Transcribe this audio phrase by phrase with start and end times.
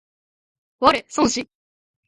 [0.79, 1.47] 我孫子